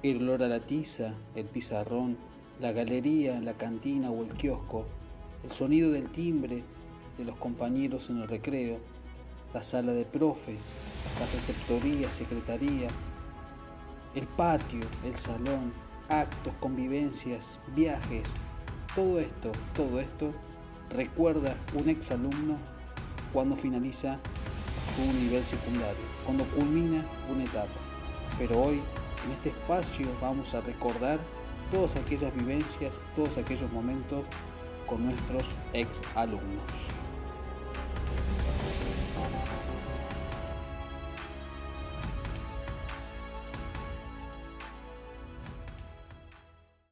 El 0.00 0.22
olor 0.22 0.44
a 0.44 0.48
la 0.48 0.60
tiza, 0.60 1.12
el 1.34 1.46
pizarrón, 1.46 2.16
la 2.60 2.70
galería, 2.70 3.40
la 3.40 3.54
cantina 3.54 4.12
o 4.12 4.22
el 4.22 4.28
kiosco, 4.28 4.84
el 5.42 5.50
sonido 5.50 5.90
del 5.90 6.08
timbre 6.10 6.62
de 7.16 7.24
los 7.24 7.34
compañeros 7.34 8.08
en 8.08 8.18
el 8.18 8.28
recreo, 8.28 8.78
la 9.52 9.60
sala 9.64 9.90
de 9.90 10.04
profes, 10.04 10.74
la 11.18 11.26
receptoría, 11.34 12.12
secretaría, 12.12 12.86
el 14.14 14.28
patio, 14.28 14.86
el 15.04 15.16
salón, 15.16 15.72
actos, 16.08 16.52
convivencias, 16.60 17.58
viajes, 17.74 18.34
todo 18.94 19.18
esto, 19.18 19.50
todo 19.74 19.98
esto 19.98 20.32
recuerda 20.90 21.56
un 21.74 21.88
exalumno 21.88 22.56
cuando 23.32 23.56
finaliza 23.56 24.20
su 24.94 25.12
nivel 25.18 25.44
secundario, 25.44 26.04
cuando 26.24 26.44
culmina 26.50 27.04
una 27.28 27.42
etapa. 27.42 27.80
Pero 28.38 28.62
hoy, 28.62 28.80
en 29.24 29.32
este 29.32 29.50
espacio, 29.50 30.06
vamos 30.20 30.54
a 30.54 30.60
recordar 30.60 31.18
todas 31.70 31.96
aquellas 31.96 32.34
vivencias, 32.34 33.02
todos 33.16 33.36
aquellos 33.36 33.70
momentos 33.72 34.24
con 34.86 35.04
nuestros 35.04 35.44
ex 35.72 36.00
alumnos. 36.14 36.97